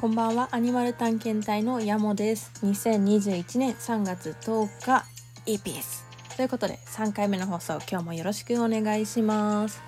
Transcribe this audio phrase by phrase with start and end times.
[0.00, 0.48] こんばんは。
[0.52, 2.52] アニマル探検隊のヤモです。
[2.62, 5.04] 2021年3月10日
[5.44, 6.04] EPS
[6.36, 9.82] ということで3回目の放送今日もよろしくお願いします。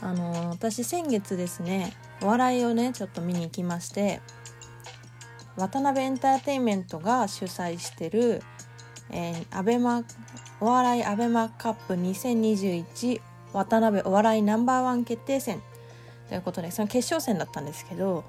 [0.00, 1.92] あの私先月ですね
[2.22, 4.22] お笑いをねちょっと見に行きまして
[5.58, 8.42] 渡辺エンターテインメントが主催してる、
[9.10, 10.02] えー、アベマ
[10.62, 13.20] お笑いアベマカップ2021
[13.52, 15.60] 渡辺お笑いナンバーワン決定戦。
[16.30, 18.24] ということでその決勝戦だったんですけど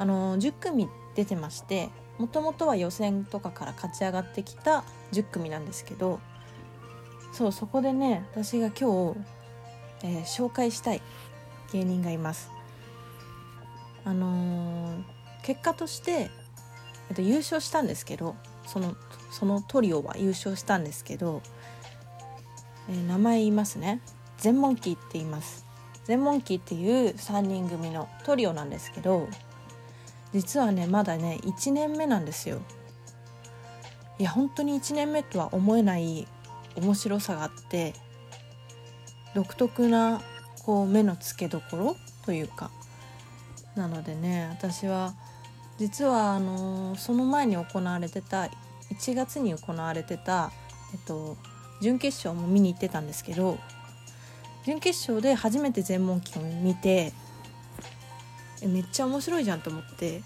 [0.00, 6.20] あの10組出てましてもともとは予選とかから勝ち上がってきた10組なんですけど
[7.32, 9.18] そうそこでね私が今日、
[10.02, 11.02] えー、紹介したい
[11.72, 12.50] 芸人がいます。
[14.04, 15.02] あのー、
[15.44, 16.30] 結果として、
[17.10, 18.34] えっと、優勝したんですけど
[18.66, 18.96] その
[19.30, 21.42] そのトリオは優勝したんですけど、
[22.88, 24.00] えー、名前言いますね。
[24.38, 25.66] 全モンキーって言います。
[26.04, 29.28] 全モンキーっていう3人組のトリオなんですけど
[30.32, 32.60] 実はねまだね1年目なんですよ。
[34.18, 36.28] いや本当に1年目とは思えない
[36.76, 37.94] 面白さがあって
[39.34, 40.20] 独特な
[40.64, 42.70] こう目の付けどころというか
[43.74, 45.14] なのでね私は
[45.78, 48.50] 実はあのその前に行われてた
[48.92, 50.52] 1月に行われてた、
[50.92, 51.38] えっと、
[51.80, 53.58] 準決勝も見に行ってたんですけど
[54.66, 57.12] 準決勝で初めて全問記を見て
[58.66, 60.22] めっちゃ面白いじゃんと思って。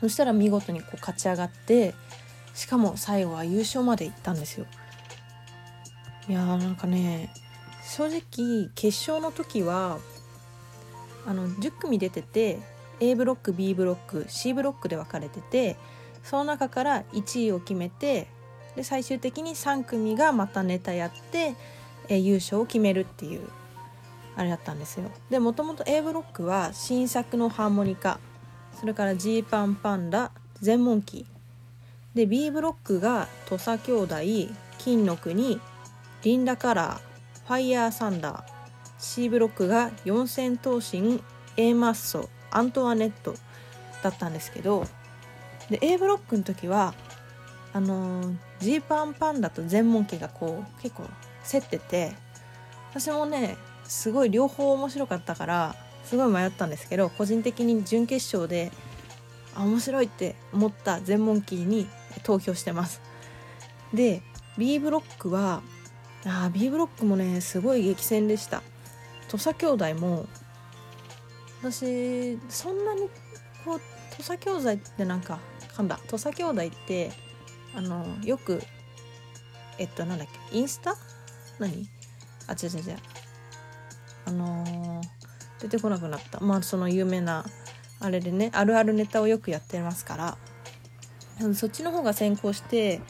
[0.00, 1.94] そしたら見事にこう勝ち上がって
[2.54, 4.66] しかも最後は優勝まで行ったんですよ。
[6.28, 7.32] いやーなんかね
[7.82, 9.98] 正直決勝の時は
[11.26, 12.58] あの10組出てて
[13.00, 15.76] A ブロック B ブロック C ブロックで分かれてて
[16.22, 18.28] その中から1位を決めて
[18.76, 21.56] で最終的に3組がまたネタやって、
[22.08, 23.40] え優勝を決めるっていう
[24.38, 25.10] あれだったんですよ。
[25.30, 28.20] でもともと A ブロックは新作のハーモニカ。
[28.78, 30.30] それからジーパンパンダ
[30.60, 31.26] 全問記。
[32.14, 34.14] で B ブロックが土佐兄弟
[34.78, 35.60] 金の国
[36.22, 38.42] リンダカラーファイヤーサンダー。
[39.00, 41.20] C ブロックが四千頭身
[41.56, 43.34] A マッソアントワネット
[44.04, 44.86] だったんですけど。
[45.68, 46.94] で A ブロックの時は
[47.72, 48.22] あの
[48.60, 51.02] ジーパンパンダと全問記がこう結構
[51.50, 52.12] 競ってて。
[52.90, 53.58] 私もね
[53.88, 58.70] すごい両方面白かったからすごい迷ったんですけど個人的に準決勝で
[59.56, 61.88] 面白いって思った全問キーに
[62.22, 63.00] 投票してます。
[63.92, 64.22] で
[64.56, 65.62] B ブロックは
[66.24, 68.62] あ B ブロックもねすごい激戦でした。
[69.28, 70.26] 土佐兄弟も
[71.62, 73.08] 私そんなに
[73.64, 73.80] こう
[74.16, 75.40] 土佐兄弟ってなんか
[75.76, 75.98] 噛んだ。
[76.08, 77.10] 土佐兄弟って
[77.74, 78.62] あのよく
[79.78, 80.96] えっとなんだっけインスタ？
[81.58, 81.88] 何？
[82.46, 82.96] あ違う違う違う。
[84.28, 85.00] あのー、
[85.62, 87.46] 出てこなくなったまあその有名な
[87.98, 90.38] あれでねあるあるネタをよくやってますから
[91.54, 93.00] そっちの方が先行して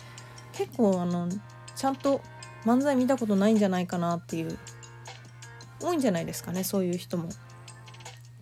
[0.52, 1.28] 結構あの
[1.74, 2.20] ちゃんと
[2.64, 4.58] 漫才見たことないんじゃないかなっていう
[5.80, 7.28] 多いんじゃないですかねそういう人も。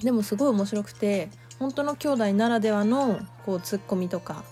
[0.02, 4.44] でもすごい面白くて本当の兄弟ならではのこうツッコミとか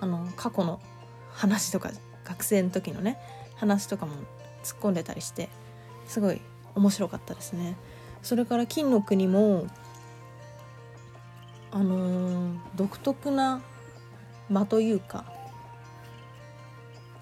[0.00, 0.80] あの過去の
[1.32, 1.90] 話とか
[2.24, 3.18] 学生の時のね
[3.56, 4.12] 話とかも
[4.62, 5.48] 突っ込んでたりして
[6.06, 6.40] すごい
[6.74, 7.76] 面白かったですね。
[8.22, 9.66] それから金の国も
[11.72, 13.62] あのー、独特な
[14.48, 15.24] 間というか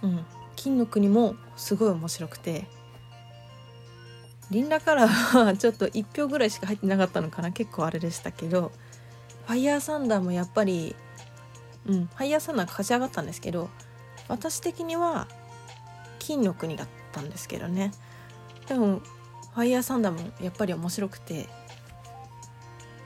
[0.03, 2.67] うん金の国もすごい面白くて
[4.51, 8.73] リンダカラーは ちょっと1票ぐらいしか入ってなかったのかな結構あれでしたけど
[9.47, 10.97] ファイヤーサンダーもやっぱり
[11.87, 13.71] うんファイヤーサンダー勝ち上がったんですけど
[14.29, 15.29] 私的には
[16.19, 17.93] 金の国だったんですけどね。
[18.67, 19.01] でも
[19.55, 21.49] ファイヤーサンダーもやっぱり面白くて、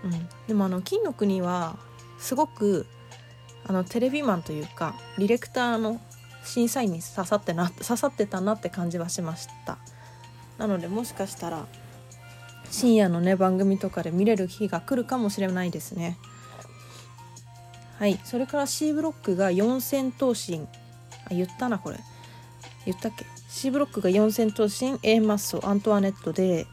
[0.05, 1.77] うん、でもあの金の国は
[2.19, 2.87] すごく
[3.67, 6.01] あのテレビマンというかディレクターの
[6.45, 9.79] 審査員に刺さってな刺さってたなって感じはしました。
[10.59, 11.67] なのでもしかしたら
[12.71, 16.19] 深夜のね番組とかで見れる日が来るかもしれないですね。
[17.99, 18.21] はい。
[18.25, 20.67] それから C ブロックが四千頭身。
[21.27, 21.99] あ言ったなこれ。
[22.85, 23.25] 言ったっけ？
[23.55, 26.67] C ブロックが四千頭身 A マッソアントワネットで。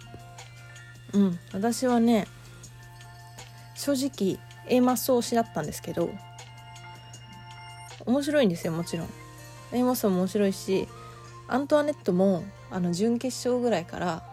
[1.14, 2.26] うん私はね
[3.76, 6.10] 正直 A マッソ推しだったんですけど
[8.06, 9.10] 面白いんですよもちろん。
[9.74, 10.88] A マッソも面白いし
[11.48, 14.24] アントワネットもあの準決勝ぐらいから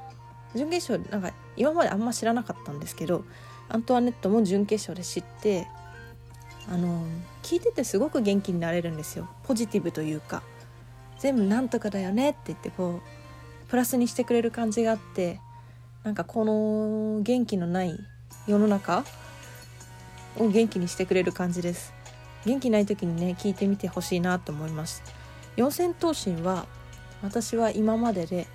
[0.54, 3.24] 準決勝なんか今まであんま知らなかったんですけど
[3.68, 5.68] アントワネットも準決勝で知って
[6.72, 7.04] あの
[7.42, 9.28] 聞いててすごく元気になれるんですよ。
[9.42, 10.42] ポジティブというか。
[11.18, 15.40] 全部なんとかだよねって言ってこうプラスにしてくれる感じがあって
[16.04, 17.98] なんかこの元気のない
[18.46, 19.04] 世の中
[20.38, 21.92] を元気にしてくれる感じです。
[22.46, 25.02] 元気ない時にね聞いてみてほしいなと思います。
[25.56, 26.66] 四千頭身は
[27.22, 28.46] 私は今までで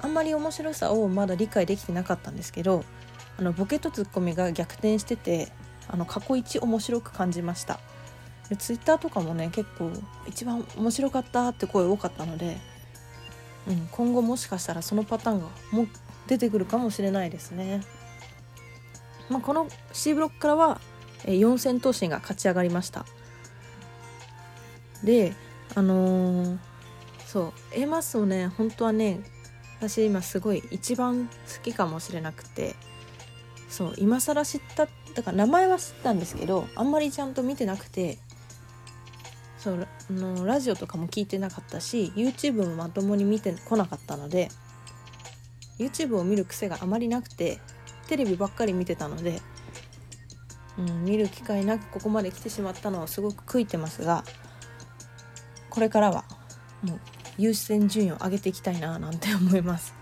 [0.00, 2.84] あんまり面白さをまだ理解できてなかったんですけど
[3.38, 5.48] あのボケとツッコミが逆転してて
[5.88, 7.80] あの過去一面白く感じました。
[8.52, 9.90] でツイッターとかもね結構
[10.28, 12.58] 一番面白かったって声多かったので、
[13.66, 15.86] うん、今後もしかしたらそのパターンがも
[16.26, 17.80] 出てくるかもしれないですね、
[19.30, 20.80] まあ、この C ブロックからは
[21.26, 23.06] 四千頭身が勝ち上がりました。
[25.02, 25.34] で
[25.74, 26.58] あのー、
[27.26, 29.20] そう A マスをね本当はね
[29.78, 31.30] 私今すごい一番好
[31.62, 32.76] きかもしれなくて
[33.70, 38.18] そう今更知っただから名前は知ったんですけどあんまりちゃんと見てなくて
[39.62, 44.48] そうあのラジオとかも聞いてなかったし YouTube もまともに見てこなかったので
[45.78, 47.58] YouTube を見る癖があまりなくて
[48.08, 49.40] テレビばっかり見てたので
[50.78, 54.24] うん、見る機会なくここまで来てしまったのはすごく悔いてますが
[55.70, 56.24] これからは
[56.82, 57.00] もう
[57.38, 59.94] 優先順位を上げていきたいななんて思います。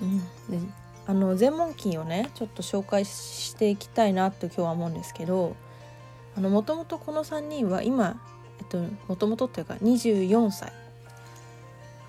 [0.00, 0.66] うん、で
[1.06, 5.56] あの全問キーをねちょっと紹介していきたいなと今日は思うんですけど
[6.40, 8.20] もともとこの3人は今
[9.08, 10.72] もともとっていうか24歳。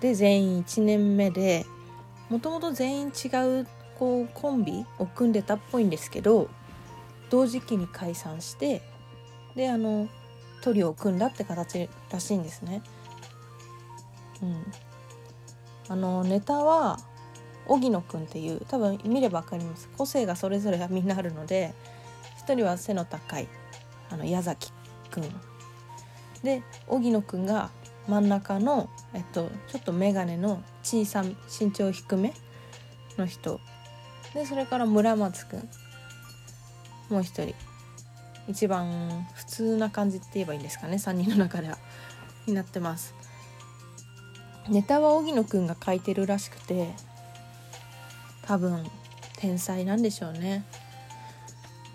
[0.00, 1.66] で全員1年目で
[2.30, 3.28] もともと全員違
[3.60, 3.66] う
[3.98, 6.48] こうコンビを組んでたっぽいんですけど
[7.28, 8.82] 同時期に解散して
[9.54, 10.08] であの
[10.62, 12.82] トリオを組んだって形らしいんですね。
[14.42, 14.64] うん、
[15.88, 16.98] あのネタは
[17.66, 19.88] 荻野くんっていう多分見れば分かります。
[19.96, 21.74] 個性がそれぞれみんなあるので
[22.46, 23.48] 1人は背の高い。
[24.10, 24.72] あの矢崎
[25.10, 25.24] くん
[26.42, 27.70] で荻野くんが
[28.08, 32.34] 真ん中の、えっと、ちょっと眼鏡の小さ身長低め
[33.18, 33.60] の人。
[34.34, 35.68] でそれから村松くん。
[37.08, 37.54] もう一人。
[38.48, 40.96] 一番普通な感じって言えばいいんですかね。
[40.96, 41.78] 3人の中では。
[42.46, 43.14] になってます。
[44.68, 46.90] ネタは荻野くんが書いてるらしくて
[48.42, 48.84] 多分
[49.36, 50.64] 天才なんでしょうね。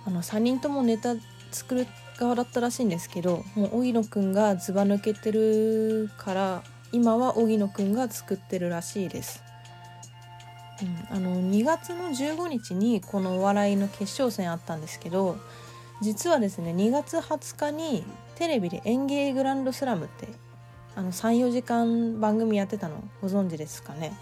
[0.06, 1.16] あの3人ともネタ
[1.52, 9.44] 作る側だったらしいんですけどもう荻野くんがずば抜けてるから今は荻野くんが作ってるらしいです。
[10.82, 15.38] うん、あの2月の15日にこのお笑いの決勝戦あったんですけど
[16.02, 18.04] 実はですね2月20日に
[18.36, 20.28] テレビで「演芸グランドスラム」って
[20.96, 24.14] あの34時間番組やってたのご存知ですかね。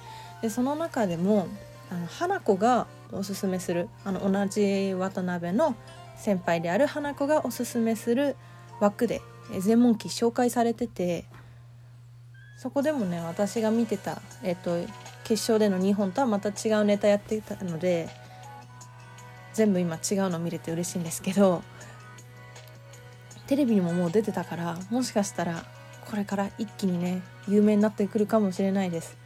[0.42, 1.48] でその中でも
[1.90, 5.76] あの花子がおすすめするあの同じ渡辺の
[6.16, 8.36] 先輩である花子がおすすめする
[8.80, 9.22] 枠で
[9.60, 11.26] 全問記紹介されてて
[12.58, 14.78] そこでもね私が見てた、えっと、
[15.24, 18.10] 決勝での2本とはまた違うネタやってたので
[19.54, 21.62] 全部今違うの見れて嬉しいんですけど
[23.48, 25.66] テレビにももう出てたからもしかしたら
[26.10, 29.18] これから一気にね有名になってくるかもしれないです。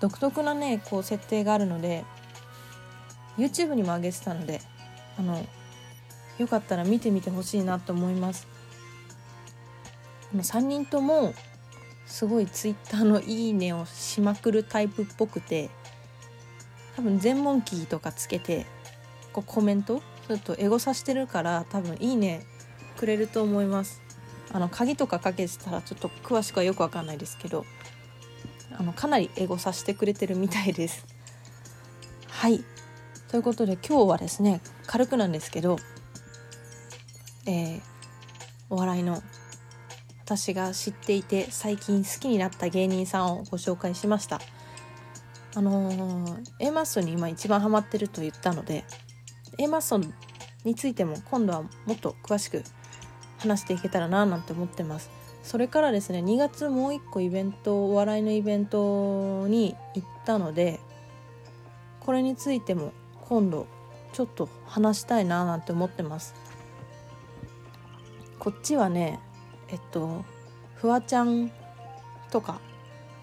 [0.00, 2.04] 独特なねこう設定があるので
[3.38, 4.60] YouTube にも上げてたので
[5.18, 5.44] あの
[6.38, 8.46] よかったら見てみてほしいなと思います。
[10.34, 11.34] 3人とも
[12.06, 15.70] すごいツイッターの「いいね」をしまくるタイプっぽくて
[16.96, 18.66] 多分全問キーとかつけて
[19.32, 22.46] こうコメントちょっとエゴさしてるから多分「いいね」
[22.96, 24.00] くれると思います。
[24.52, 27.64] あの鍵とかかけてたらちょっと詳しくはよくわかんないですけど
[28.72, 31.06] あのかなりエゴさしてくれてるみたいです。
[32.28, 32.62] はい。
[33.32, 35.78] ということで今日はですね軽くなんですけど
[37.46, 37.80] えー、
[38.68, 39.22] お笑いの
[40.22, 44.40] 私が知っていて最近好きになった芸人さんをご紹介しました。
[45.54, 48.84] あのー、A マッソに今一番ハマってると言ったので
[49.58, 49.98] A マッソ
[50.64, 52.62] についても今度はもっと詳しく
[53.38, 55.10] 話していけたらななんて思ってます。
[55.42, 60.80] それからですね2月もう一個イベントお笑いのイベントに行ったので
[62.00, 62.92] これについても
[63.32, 63.66] 今度
[64.12, 66.34] ちょっと話したいななんて思ってます。
[68.38, 69.20] こっちはね
[69.70, 70.22] えっと
[70.74, 71.50] フワちゃん
[72.30, 72.60] とか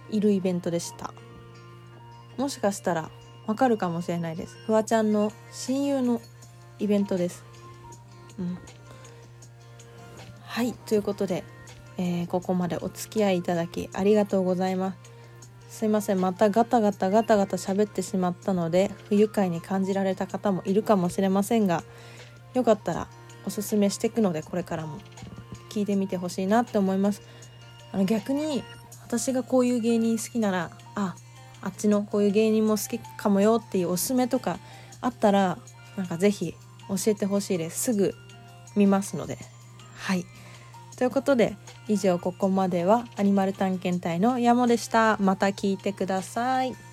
[0.10, 1.13] いるイベントでした。
[2.38, 3.12] もしかしたら
[3.46, 4.58] わかるかもしれないです。
[4.66, 6.22] フワちゃんの親友の
[6.80, 7.46] イベントです。
[8.39, 8.58] うん。
[10.42, 11.44] はいということで、
[12.00, 15.09] えー、ここまでお付き合いいただきありがとうございます。
[15.70, 16.20] すいません。
[16.20, 21.84] またガタガタガタガタ喋ってしまったので不愉快に感じられた方もいるかもしれませんが
[22.54, 23.08] よかったら
[23.46, 25.00] おすすめしていくのでこれからも。
[25.70, 27.22] 聞いてみてほしいなって思います。
[27.92, 28.64] あの逆に
[29.04, 31.16] 私がこういう芸人好きならあ
[31.62, 34.60] あっちのこういう芸人も好きかもよっていうおすすめとか
[35.02, 35.58] あったら
[35.96, 36.56] なんか是非
[36.90, 37.80] 教えてほしいです。
[37.80, 38.14] すぐ
[38.76, 39.38] 見ますので。
[39.96, 40.26] はい。
[40.98, 41.56] ということで
[41.89, 45.17] 以上ここまではアニマル探検隊の山でした。
[45.19, 46.88] また聞いてください。